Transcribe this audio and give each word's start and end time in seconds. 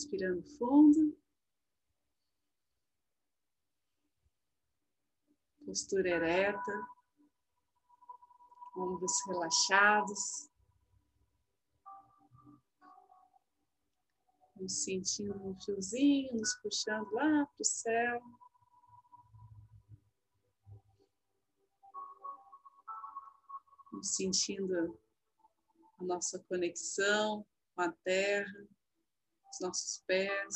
Respirando 0.00 0.42
fundo. 0.56 1.14
Postura 5.66 6.08
ereta. 6.08 6.88
Ombros 8.74 9.12
relaxados. 9.26 10.50
Nos 14.56 14.84
sentindo 14.84 15.36
um 15.46 15.60
fiozinho 15.60 16.32
nos 16.32 16.54
puxando 16.62 17.12
lá 17.12 17.44
para 17.44 17.60
o 17.60 17.64
céu. 17.64 18.22
Nos 23.92 24.14
sentindo 24.16 24.98
a 25.98 26.04
nossa 26.04 26.42
conexão 26.48 27.46
com 27.74 27.82
a 27.82 27.92
terra, 27.92 28.66
os 29.50 29.60
nossos 29.60 30.02
pés. 30.06 30.54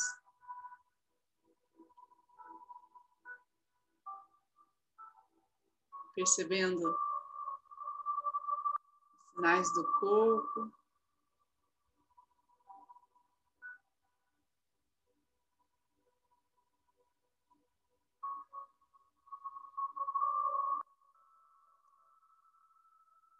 Percebendo 6.15 6.79
os 6.79 6.95
sinais 9.35 9.73
do 9.73 9.99
corpo. 9.99 10.71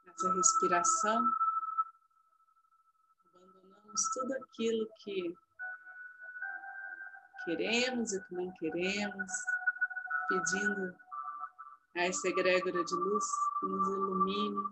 Essa 0.07 0.33
respiração 0.33 1.25
tudo 4.13 4.33
aquilo 4.33 4.87
que 5.03 5.35
queremos 7.45 8.11
e 8.11 8.23
que 8.25 8.35
não 8.35 8.51
queremos, 8.53 9.31
pedindo 10.27 10.95
a 11.95 12.01
essa 12.01 12.27
egrégora 12.27 12.83
de 12.83 12.95
luz 12.95 13.25
que 13.59 13.65
nos 13.67 13.87
ilumine, 13.87 14.63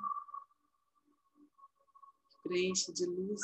que 2.29 2.49
preenche 2.49 2.91
de 2.91 3.05
luz 3.05 3.41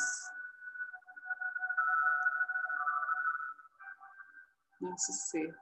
nosso 4.82 5.12
ser. 5.12 5.56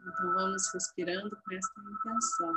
Então 0.00 0.34
vamos 0.34 0.70
respirando 0.72 1.36
com 1.36 1.54
esta 1.54 1.80
intenção. 1.80 2.54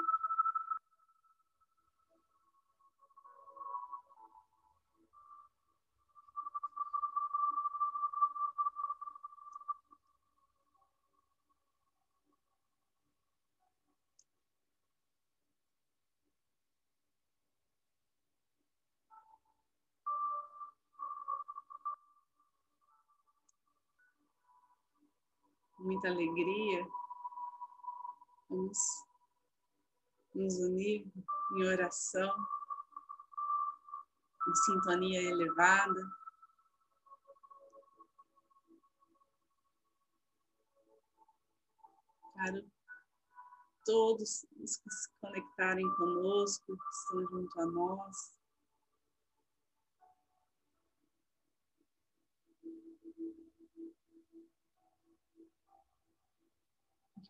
muita 25.89 25.98
alegria, 26.09 26.87
vamos 28.49 28.77
nos 30.33 30.55
unir 30.59 31.05
em 31.53 31.63
oração, 31.67 32.35
em 34.47 34.55
sintonia 34.55 35.21
elevada. 35.21 36.01
Para 42.33 42.61
todos 43.85 44.45
os 44.61 44.77
que 44.77 44.89
se 44.89 45.09
conectarem 45.19 45.89
conosco, 45.95 46.77
que 46.77 46.89
estão 46.89 47.27
junto 47.27 47.59
a 47.59 47.65
nós. 47.65 48.38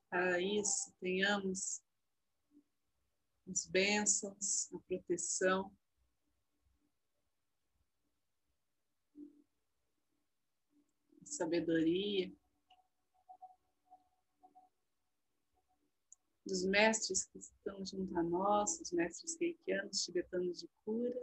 Para 0.10 0.42
isso 0.42 0.92
tenhamos 1.00 1.82
as 3.48 3.66
bênçãos, 3.68 4.72
a 4.74 4.80
proteção. 4.88 5.72
A 11.22 11.26
sabedoria 11.26 12.34
dos 16.46 16.66
mestres 16.66 17.26
que 17.26 17.38
estão 17.38 17.86
junto 17.86 18.18
a 18.18 18.24
nós, 18.24 18.80
os 18.82 18.92
mestres 18.92 19.38
reikianos, 19.40 20.04
tibetanos 20.04 20.60
de 20.60 20.68
cura. 20.84 21.20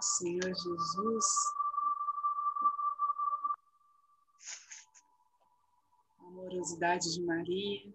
Senhor 0.00 0.54
Jesus. 0.54 1.26
A 6.18 6.26
amorosidade 6.26 7.12
de 7.14 7.22
Maria. 7.22 7.92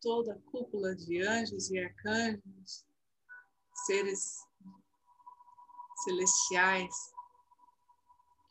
Toda 0.00 0.34
a 0.34 0.38
cúpula 0.50 0.94
de 0.94 1.22
anjos 1.22 1.70
e 1.70 1.78
arcanjos, 1.78 2.86
seres 3.86 4.46
celestiais 6.04 6.94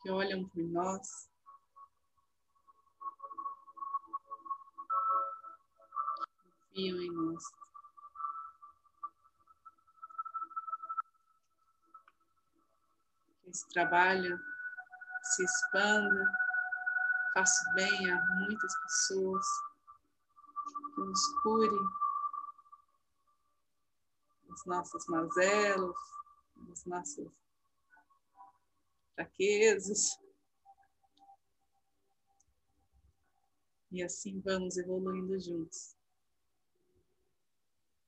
que 0.02 0.10
olham 0.10 0.48
por 0.48 0.62
nós. 0.64 1.28
Confiam 6.68 7.00
em 7.00 7.10
nós. 7.10 7.57
Esse 13.48 13.66
trabalho 13.68 14.38
se 15.22 15.44
expanda, 15.44 16.24
faça 17.34 17.72
bem 17.74 18.10
a 18.10 18.24
muitas 18.40 18.76
pessoas, 18.82 19.46
que 20.94 21.00
nos 21.00 21.42
cure 21.42 21.78
as 24.52 24.64
nossas 24.66 25.06
mazelas, 25.06 25.96
as 26.72 26.84
nossas 26.84 27.28
fraquezas. 29.14 30.18
E 33.90 34.02
assim 34.02 34.40
vamos 34.40 34.76
evoluindo 34.76 35.38
juntos. 35.40 35.96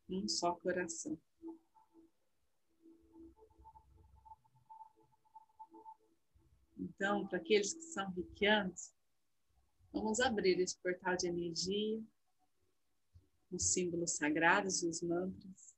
Um 0.09 0.29
só 0.29 0.53
coração. 0.57 1.19
Então, 7.01 7.27
para 7.27 7.39
aqueles 7.39 7.73
que 7.73 7.81
são 7.81 8.11
riquianos, 8.11 8.93
vamos 9.91 10.21
abrir 10.21 10.61
esse 10.61 10.77
portal 10.83 11.17
de 11.17 11.29
energia, 11.29 11.99
os 13.51 13.73
símbolos 13.73 14.17
sagrados, 14.17 14.83
os 14.83 15.01
mantras. 15.01 15.75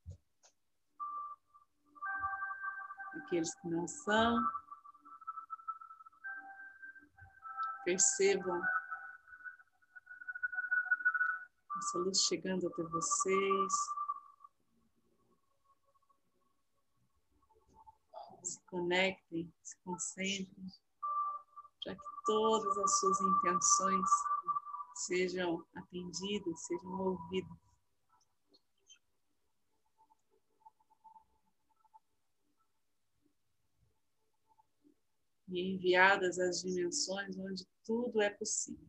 Aqueles 3.19 3.55
que 3.55 3.69
não 3.69 3.87
são, 3.87 4.37
percebam 7.85 8.61
essa 11.79 11.99
luz 11.99 12.19
chegando 12.23 12.67
até 12.67 12.83
vocês. 12.83 13.73
Se 18.43 18.61
conectem, 18.63 19.55
se 19.63 19.77
concentrem 19.85 20.82
para 21.85 21.95
que 21.95 22.03
todas 22.25 22.79
as 22.79 23.01
suas 23.01 23.21
intenções 23.21 24.09
sejam 24.95 25.65
atendidas, 25.75 26.67
sejam 26.67 27.01
ouvidas. 27.01 27.59
E 35.49 35.75
enviadas 35.75 36.39
às 36.39 36.63
dimensões 36.63 37.37
onde 37.37 37.67
tudo 37.85 38.23
é 38.23 38.31
possível. 38.31 38.89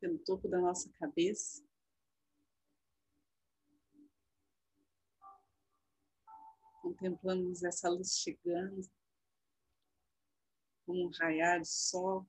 pelo 0.00 0.18
topo 0.20 0.48
da 0.48 0.58
nossa 0.58 0.90
cabeça. 0.98 1.62
Contemplamos 6.80 7.62
essa 7.62 7.90
luz 7.90 8.18
chegando, 8.18 8.80
como 10.86 11.06
um 11.06 11.10
raiar 11.10 11.60
de 11.60 11.68
sol. 11.68 12.26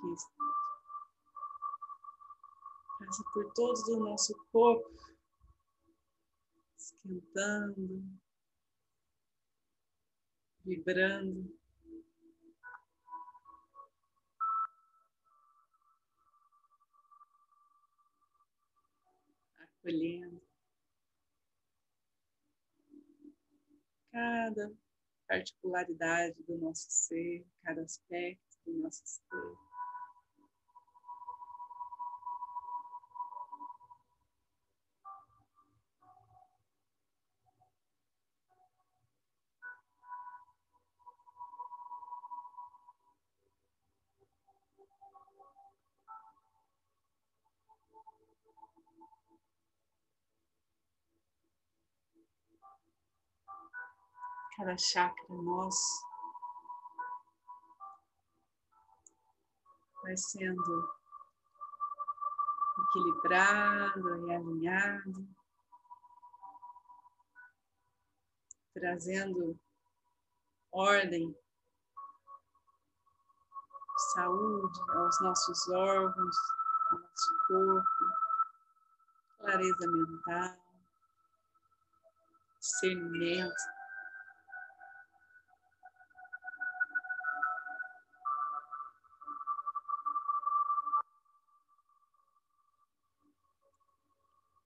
Que 0.00 0.14
passa 2.98 3.24
por 3.32 3.52
todo 3.52 3.96
o 3.96 4.00
nosso 4.00 4.34
corpo, 4.52 4.90
esquentando, 6.76 8.02
vibrando. 10.64 11.60
acolhendo 19.80 20.40
cada 24.12 24.70
particularidade 25.26 26.42
do 26.42 26.58
nosso 26.58 26.86
ser, 26.90 27.46
cada 27.62 27.82
aspecto 27.82 28.58
do 28.66 28.72
nosso 28.78 29.02
ser. 29.06 29.69
Cada 54.56 54.76
chakra 54.76 55.24
nosso 55.30 56.10
vai 60.02 60.16
sendo 60.16 61.00
equilibrado 62.82 64.26
e 64.26 64.34
alinhado, 64.34 65.28
trazendo 68.74 69.58
ordem, 70.72 71.34
saúde 74.14 74.80
aos 74.90 75.20
nossos 75.20 75.68
órgãos, 75.68 76.36
ao 76.90 76.98
nosso 76.98 77.46
corpo, 77.46 78.04
clareza 79.38 79.86
mental, 79.90 80.69
discernimento. 82.60 83.80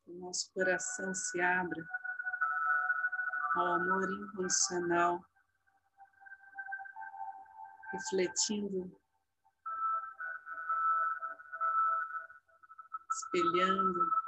nosso 0.07 0.51
coração 0.55 1.15
se 1.15 1.41
abra 1.41 1.85
ao 3.57 3.75
amor 3.75 4.11
incondicional, 4.11 5.23
refletindo, 7.93 9.01
espelhando 13.13 14.24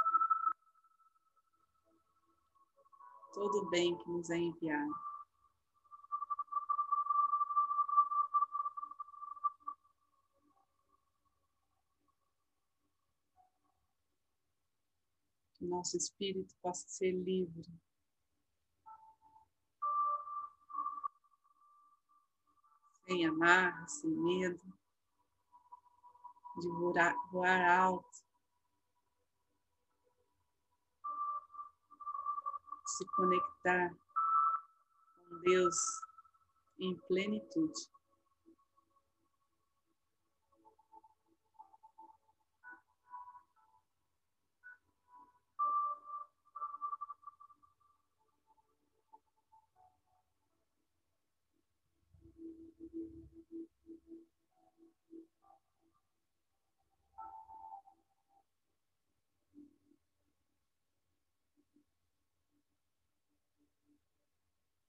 todo 3.37 3.59
o 3.59 3.69
bem 3.69 3.94
que 3.99 4.11
nos 4.11 4.31
é 4.31 4.38
enviado. 4.38 4.94
que 15.52 15.66
nosso 15.66 15.97
espírito 15.97 16.55
possa 16.62 16.87
ser 16.88 17.12
livre. 17.12 17.66
Sem 23.05 23.26
amarra, 23.26 23.87
sem 23.88 24.11
medo, 24.11 24.61
de 26.59 26.69
voar, 26.69 27.14
voar 27.31 27.61
alto, 27.62 28.25
se 32.97 33.05
conectar 33.15 33.91
com 35.29 35.38
Deus 35.41 35.76
em 36.79 36.97
plenitude. 37.09 37.96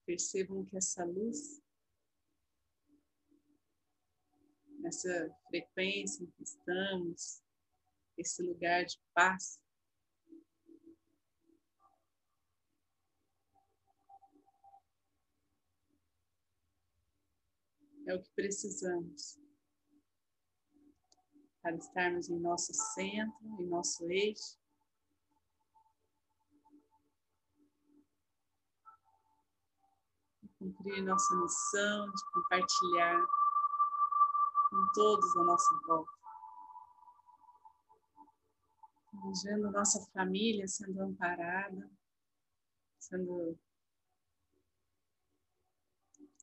Percebam 0.08 0.64
que 0.64 0.78
essa 0.78 1.04
luz, 1.04 1.62
essa 4.86 5.38
frequência 5.50 6.24
em 6.24 6.32
que 6.32 6.44
estamos, 6.44 7.44
esse 8.18 8.42
lugar 8.42 8.86
de 8.86 8.98
paz, 9.14 9.60
é 18.08 18.16
o 18.16 18.22
que 18.24 18.32
precisamos 18.32 19.38
para 21.62 21.76
estarmos 21.76 22.30
em 22.30 22.40
nosso 22.40 22.74
centro, 22.74 23.46
em 23.60 23.68
nosso 23.68 24.10
eixo. 24.10 24.58
Cumprir 30.60 31.04
nossa 31.04 31.36
missão 31.36 32.10
de 32.12 32.32
compartilhar 32.34 33.26
com 34.70 34.88
todos 34.94 35.38
a 35.38 35.44
nossa 35.44 35.80
volta. 35.86 36.12
Vendo 39.44 39.72
nossa 39.72 40.06
família 40.12 40.68
sendo 40.68 41.02
amparada, 41.02 41.90
sendo 43.00 43.58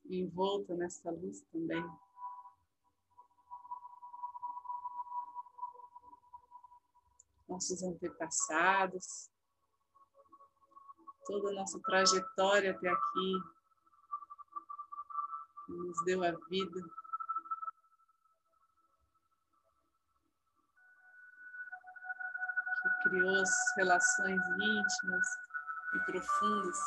envolta 0.06 0.74
nessa 0.74 1.10
luz 1.10 1.42
também. 1.52 1.84
Nossos 7.48 7.82
antepassados, 7.82 9.30
toda 11.24 11.50
a 11.50 11.54
nossa 11.54 11.80
trajetória 11.80 12.72
até 12.72 12.88
aqui, 12.88 13.53
nos 15.68 16.04
deu 16.04 16.22
a 16.24 16.30
vida. 16.48 16.80
Que 22.82 23.08
criou 23.08 23.40
as 23.40 23.50
relações 23.76 24.40
íntimas 24.60 25.26
e 25.94 25.98
profundas. 26.06 26.78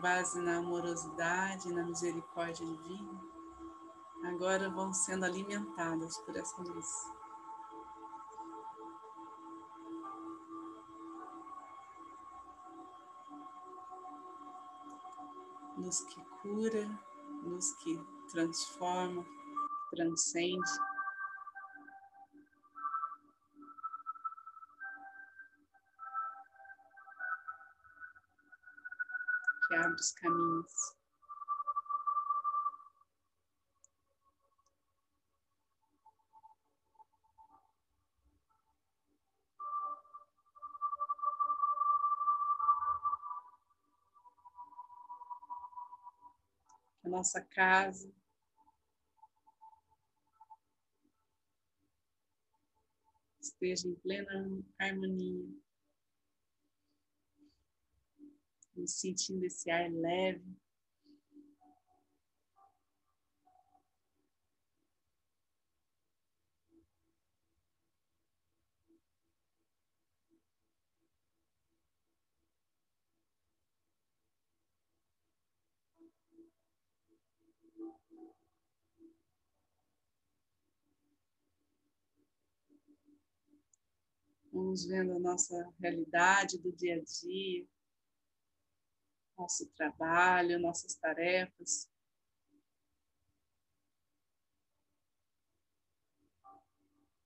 Base 0.00 0.40
na 0.40 0.56
amorosidade, 0.56 1.72
na 1.72 1.84
misericórdia 1.84 2.66
divina, 2.66 3.20
agora 4.24 4.70
vão 4.70 4.92
sendo 4.92 5.24
alimentadas 5.24 6.16
por 6.18 6.36
essa 6.36 6.62
luz. 6.62 6.88
Luz 15.76 16.00
que 16.00 16.24
cura, 16.42 16.90
luz 17.42 17.72
que 17.74 18.00
transforma, 18.30 19.24
transcende. 19.90 20.89
Que 29.90 29.96
abre 29.96 30.00
os 30.00 30.12
caminhos. 30.12 30.96
A 47.02 47.08
nossa 47.08 47.40
casa 47.40 48.12
esteja 53.40 53.88
em 53.88 53.94
plena 53.96 54.62
harmonia. 54.78 55.69
Sentindo 58.86 59.44
esse 59.44 59.70
ar 59.70 59.90
leve. 59.90 60.44
Vamos 84.52 84.84
vendo 84.84 85.12
a 85.12 85.18
nossa 85.18 85.72
realidade 85.80 86.58
do 86.58 86.72
dia 86.72 86.96
a 86.96 86.98
dia 86.98 87.66
nosso 89.40 89.66
trabalho, 89.70 90.60
nossas 90.60 90.94
tarefas. 90.96 91.90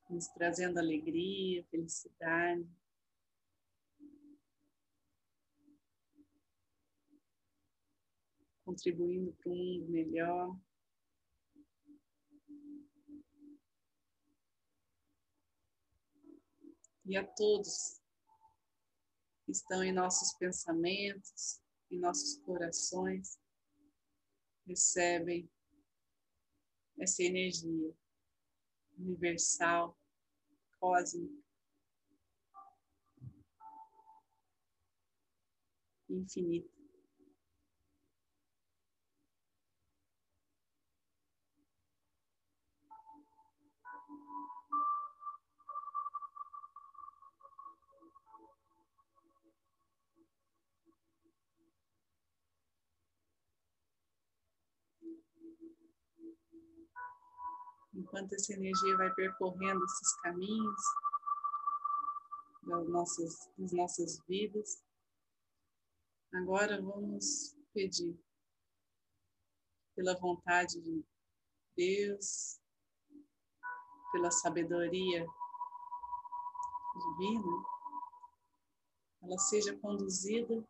Nos 0.09 0.29
trazendo 0.29 0.79
alegria, 0.79 1.65
felicidade. 1.65 2.65
Contribuindo 8.65 9.33
para 9.33 9.51
um 9.51 9.57
mundo 9.57 9.91
melhor. 9.91 10.57
E 17.07 17.17
a 17.17 17.27
todos 17.27 18.01
que 19.45 19.53
estão 19.53 19.83
em 19.83 19.93
nossos 19.93 20.33
pensamentos, 20.39 21.64
em 21.95 22.01
nossos 22.01 22.37
corações 22.39 23.39
recebem 24.67 25.49
essa 26.99 27.23
energia 27.23 27.95
universal, 28.99 29.97
cósmica, 30.81 31.43
infinita. 36.09 36.74
Enquanto 57.95 58.33
essa 58.35 58.53
energia 58.53 58.97
vai 58.97 59.13
percorrendo 59.15 59.85
esses 59.85 60.21
caminhos 60.21 60.83
das 62.63 62.89
nossas, 62.89 63.51
das 63.57 63.73
nossas 63.73 64.21
vidas. 64.27 64.83
Agora 66.33 66.81
vamos 66.83 67.57
pedir 67.73 68.19
pela 69.95 70.19
vontade 70.19 70.81
de 70.81 71.05
Deus, 71.77 72.61
pela 74.13 74.31
sabedoria 74.31 75.27
divina, 76.95 77.65
ela 79.23 79.39
seja 79.39 79.77
conduzida 79.79 80.65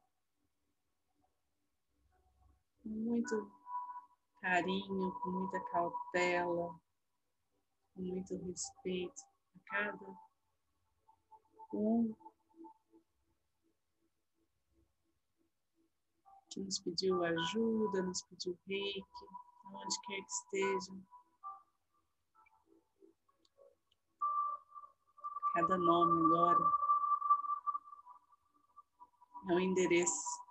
com 2.82 2.88
muito 2.88 3.63
carinho, 4.44 5.10
com 5.22 5.30
muita 5.30 5.58
cautela, 5.70 6.78
com 7.94 8.02
muito 8.02 8.36
respeito 8.44 9.22
a 9.56 9.70
cada 9.70 10.06
um 11.72 12.14
que 16.50 16.60
nos 16.60 16.78
pediu 16.78 17.24
ajuda, 17.24 18.02
nos 18.02 18.20
pediu 18.24 18.56
reiki, 18.68 19.02
onde 19.72 20.00
quer 20.02 20.20
que 20.22 20.30
esteja. 20.30 20.92
Cada 25.54 25.78
nome 25.78 26.26
agora 26.26 26.70
é 29.48 29.54
um 29.54 29.60
endereço. 29.60 30.43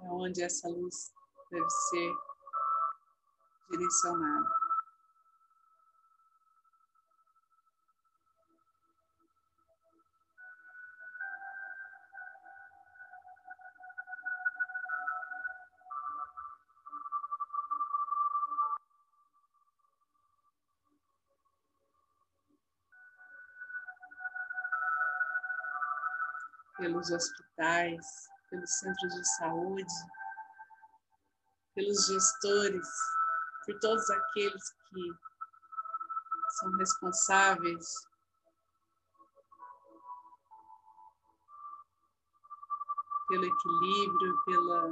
É 0.00 0.08
onde 0.08 0.42
essa 0.42 0.68
luz 0.68 1.12
deve 1.50 1.70
ser 1.70 2.12
direcionado. 3.70 4.66
pelos 26.78 27.10
hospitais, 27.10 28.28
pelos 28.56 28.78
centros 28.78 29.14
de 29.14 29.24
saúde, 29.36 29.94
pelos 31.74 32.06
gestores, 32.06 32.88
por 33.66 33.78
todos 33.80 34.08
aqueles 34.08 34.70
que 34.88 35.12
são 36.58 36.72
responsáveis. 36.78 37.86
Pelo 43.28 43.44
equilíbrio, 43.44 44.44
pela, 44.46 44.90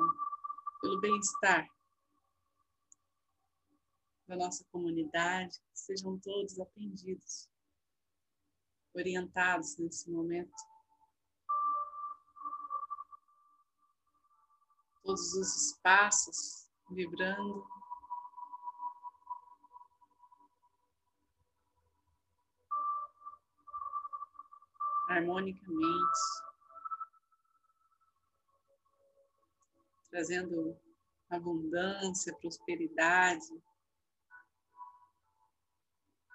pelo 0.81 1.01
bem-estar 1.01 1.69
da 4.27 4.37
nossa 4.37 4.65
comunidade, 4.73 5.63
sejam 5.73 6.19
todos 6.19 6.59
atendidos, 6.59 7.49
orientados 8.93 9.79
nesse 9.79 10.11
momento 10.11 10.74
todos 15.05 15.35
os 15.35 15.67
espaços 15.67 16.67
vibrando. 16.91 17.67
Harmonicamente, 25.09 26.21
trazendo 30.11 30.77
abundância, 31.29 32.35
prosperidade, 32.37 33.63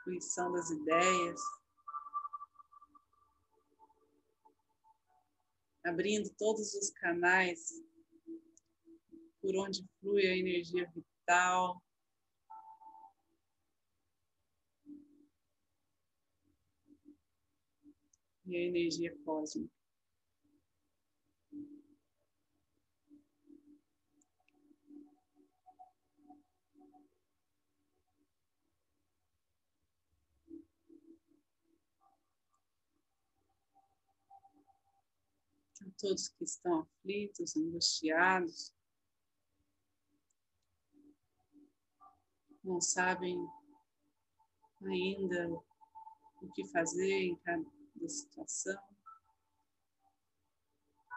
fruição 0.04 0.52
das 0.52 0.70
ideias. 0.70 1.42
abrindo 5.82 6.30
todos 6.38 6.76
os 6.76 6.92
canais 6.92 7.72
por 9.50 9.58
onde 9.58 9.84
flui 10.00 10.28
a 10.28 10.38
energia 10.38 10.88
vital. 10.94 11.82
E 18.46 18.56
a 18.56 18.62
energia 18.62 19.16
cósmica. 19.26 19.74
todos 35.98 36.30
que 36.30 36.46
estão 36.46 36.80
aflitos, 36.80 37.58
angustiados, 37.58 38.74
não 42.64 42.82
sabem 42.82 43.38
ainda 44.84 45.50
o 46.42 46.52
que 46.54 46.66
fazer 46.72 47.12
em 47.12 47.36
cada 47.38 47.66
situação, 48.08 48.82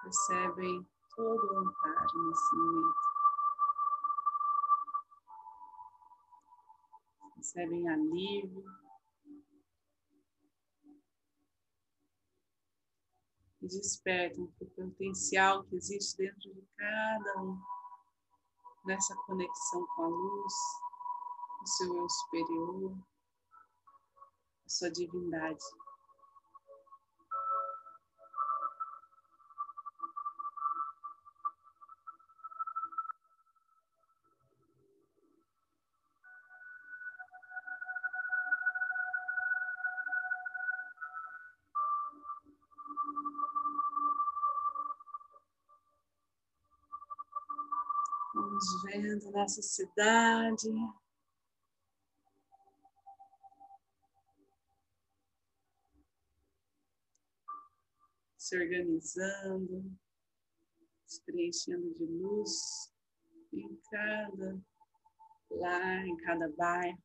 percebem 0.02 0.86
todo 1.14 1.52
o 1.52 1.58
amparo 1.58 2.28
nesse 2.28 2.54
momento. 2.56 3.02
Recebem 7.36 7.88
alívio, 7.88 8.64
e 13.62 13.68
despertam 13.68 14.52
o 14.60 14.66
potencial 14.70 15.62
que 15.64 15.76
existe 15.76 16.16
dentro 16.18 16.52
de 16.52 16.66
cada 16.76 17.40
um, 17.40 17.60
nessa 18.84 19.14
conexão 19.24 19.86
com 19.94 20.02
a 20.02 20.08
luz, 20.08 20.54
o 21.62 21.66
seu 21.66 21.96
eu 21.96 22.08
superior, 22.08 22.92
a 24.66 24.68
sua 24.68 24.90
divindade. 24.90 25.64
Vamos 48.34 48.82
vendo 48.84 49.30
nossa 49.30 49.62
cidade. 49.62 50.68
Se 58.52 58.58
organizando, 58.58 59.98
se 61.06 61.22
preenchendo 61.24 61.94
de 61.94 62.04
luz 62.04 62.92
em 63.50 63.80
cada 63.90 64.60
lar, 65.52 66.06
em 66.06 66.16
cada 66.18 66.50
bairro, 66.50 67.02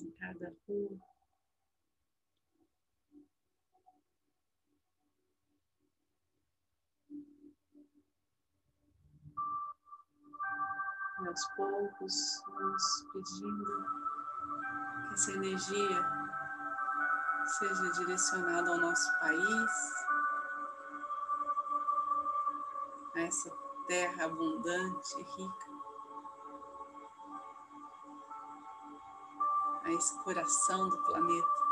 em 0.00 0.10
cada 0.12 0.54
rua. 0.68 1.00
E 11.22 11.26
aos 11.26 11.48
poucos 11.56 12.14
vamos 12.46 12.84
pedindo 13.12 13.86
que 15.08 15.14
essa 15.14 15.32
energia 15.32 16.32
seja 17.58 17.92
direcionada 17.98 18.70
ao 18.70 18.78
nosso 18.78 19.10
país, 19.18 20.12
a 23.14 23.20
essa 23.20 23.50
terra 23.86 24.24
abundante 24.24 25.18
e 25.18 25.22
rica, 25.22 25.70
a 29.84 29.92
esse 29.92 30.18
coração 30.22 30.88
do 30.88 31.02
planeta. 31.02 31.62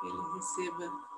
Que 0.00 0.06
ele 0.06 0.34
receba 0.34 1.10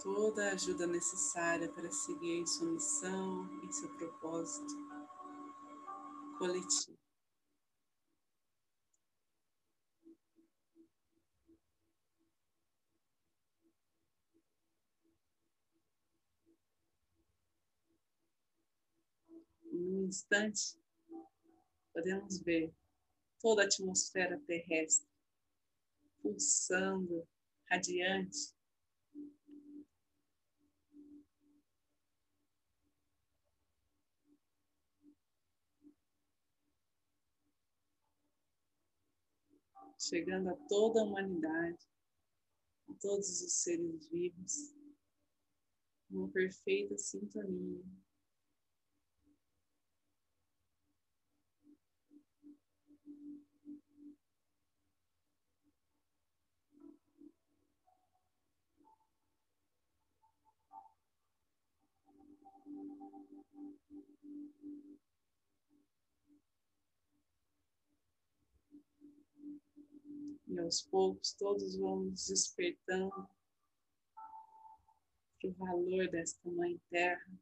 toda 0.00 0.48
a 0.48 0.52
ajuda 0.52 0.86
necessária 0.86 1.68
para 1.68 1.90
seguir 1.90 2.40
em 2.40 2.46
sua 2.46 2.68
missão, 2.68 3.48
em 3.62 3.72
seu 3.72 3.88
propósito 3.88 4.91
coletivo. 6.42 6.98
Num 19.72 20.06
instante, 20.06 20.76
podemos 21.94 22.42
ver 22.42 22.74
toda 23.40 23.62
a 23.62 23.66
atmosfera 23.66 24.40
terrestre 24.40 25.08
pulsando, 26.20 27.24
radiante, 27.70 28.52
chegando 40.02 40.50
a 40.50 40.56
toda 40.68 41.00
a 41.00 41.04
humanidade, 41.04 41.78
a 42.88 42.94
todos 42.94 43.40
os 43.40 43.52
seres 43.52 44.08
vivos, 44.08 44.74
uma 46.10 46.28
perfeita 46.28 46.98
sintonia. 46.98 47.82
E 70.52 70.60
aos 70.60 70.82
poucos 70.82 71.32
todos 71.32 71.78
vamos 71.78 72.26
despertando 72.26 73.26
para 75.40 75.48
o 75.48 75.52
valor 75.54 76.10
desta 76.10 76.46
Mãe 76.50 76.78
Terra. 76.90 77.32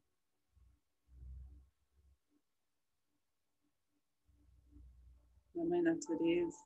Da 5.52 5.64
Mãe 5.64 5.82
Natureza. 5.82 6.64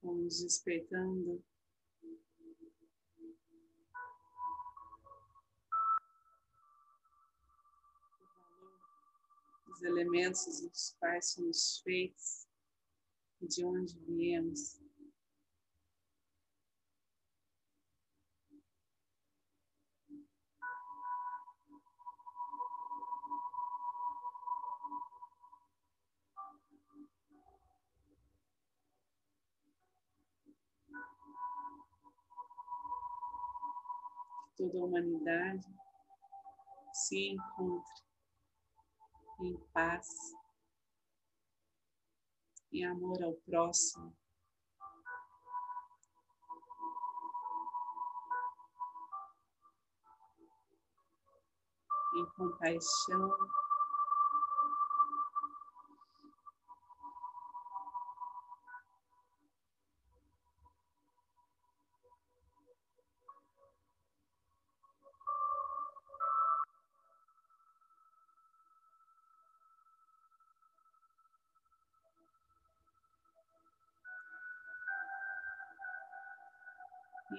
Vamos 0.00 0.44
despertando 0.44 1.44
elementos 10.14 10.60
dos 10.60 10.94
quais 11.00 11.32
somos 11.32 11.80
feitos 11.82 12.46
e 13.40 13.48
de 13.48 13.64
onde 13.64 13.98
viemos. 14.06 14.80
toda 34.56 34.78
a 34.78 34.84
humanidade 34.84 35.66
se 36.92 37.32
encontre 37.32 38.13
em 39.40 39.56
paz, 39.72 40.08
em 42.72 42.84
amor 42.84 43.22
ao 43.22 43.34
próximo. 43.34 44.16
Em 52.16 52.26
compaixão. 52.36 53.63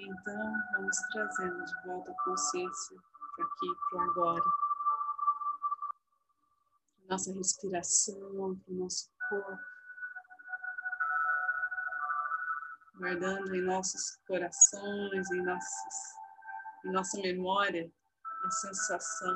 Então 0.05 0.53
vamos 0.73 0.97
trazendo 1.11 1.65
de 1.65 1.81
volta 1.83 2.11
a 2.11 2.23
consciência 2.23 2.97
para 3.35 3.45
aqui, 3.45 3.75
para 3.89 4.03
agora. 4.03 4.43
Nossa 7.09 7.33
respiração, 7.33 8.59
para 8.59 8.73
o 8.73 8.77
nosso 8.77 9.09
corpo. 9.29 9.63
Guardando 12.97 13.55
em 13.55 13.61
nossos 13.61 14.17
corações, 14.27 15.31
em, 15.31 15.41
nossos, 15.43 15.95
em 16.85 16.91
nossa 16.91 17.19
memória, 17.21 17.91
a 18.45 18.51
sensação 18.51 19.35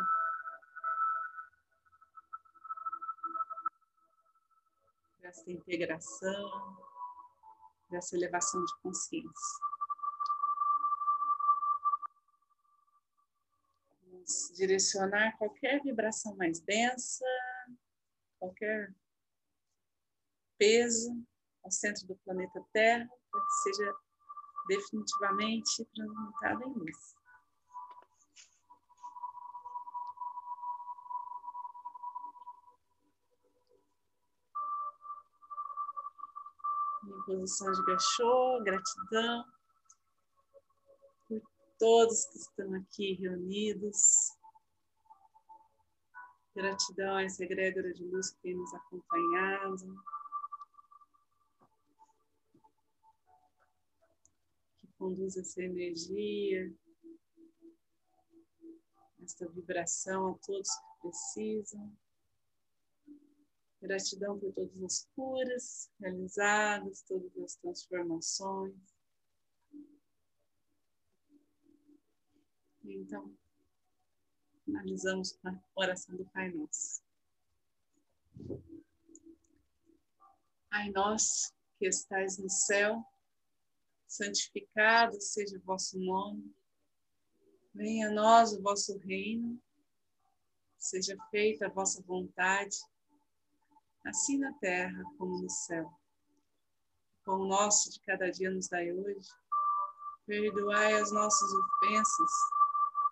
dessa 5.20 5.52
integração, 5.52 6.78
dessa 7.90 8.16
elevação 8.16 8.64
de 8.64 8.82
consciência. 8.82 9.69
Vamos 14.30 14.52
direcionar 14.56 15.36
qualquer 15.40 15.82
vibração 15.82 16.36
mais 16.36 16.60
densa, 16.60 17.26
qualquer 18.38 18.94
peso 20.56 21.26
ao 21.64 21.72
centro 21.72 22.06
do 22.06 22.16
planeta 22.18 22.64
Terra, 22.72 23.10
para 23.32 23.42
que 23.42 23.52
seja 23.64 23.96
definitivamente 24.68 25.84
transmutado 25.96 26.64
em 26.64 26.74
luz. 26.74 27.16
Em 37.04 37.26
posição 37.26 37.72
de 37.72 37.84
gachô, 37.84 38.62
gratidão 38.64 39.59
todos 41.80 42.26
que 42.26 42.38
estão 42.38 42.74
aqui 42.76 43.14
reunidos. 43.14 43.98
Gratidão 46.54 47.16
a 47.16 47.24
essa 47.24 47.44
egrégora 47.44 47.94
de 47.94 48.04
luz 48.04 48.32
que 48.32 48.42
tem 48.42 48.56
nos 48.56 48.74
acompanhado. 48.74 49.96
Que 54.78 54.88
conduz 54.98 55.38
essa 55.38 55.64
energia, 55.64 56.72
esta 59.24 59.48
vibração 59.48 60.28
a 60.28 60.38
todos 60.40 60.70
que 60.70 61.02
precisam. 61.02 61.98
Gratidão 63.82 64.38
por 64.38 64.52
todas 64.54 64.84
as 64.84 65.08
curas 65.16 65.90
realizadas, 66.02 67.02
todas 67.04 67.38
as 67.38 67.56
transformações. 67.56 68.99
Então, 73.00 73.34
finalizamos 74.66 75.32
com 75.32 75.48
a 75.48 75.60
oração 75.74 76.18
do 76.18 76.26
Pai 76.26 76.52
Nosso. 76.52 77.02
Pai 80.70 80.92
nosso 80.92 81.54
que 81.78 81.88
estais 81.88 82.38
no 82.38 82.50
céu, 82.50 83.02
santificado 84.06 85.20
seja 85.22 85.58
o 85.58 85.62
vosso 85.62 85.98
nome. 85.98 86.54
Venha 87.74 88.10
a 88.10 88.12
nós 88.12 88.52
o 88.52 88.62
vosso 88.62 88.98
reino. 88.98 89.58
Seja 90.78 91.16
feita 91.32 91.68
a 91.68 91.70
vossa 91.70 92.02
vontade, 92.04 92.78
assim 94.06 94.38
na 94.38 94.52
terra 94.56 95.04
como 95.18 95.42
no 95.42 95.50
céu. 95.50 95.90
O 97.26 97.46
nosso 97.46 97.92
de 97.92 98.00
cada 98.02 98.30
dia 98.30 98.52
nos 98.52 98.68
dai 98.68 98.92
hoje. 98.92 99.30
Perdoai 100.26 100.94
as 100.94 101.12
nossas 101.12 101.50
ofensas, 101.52 102.59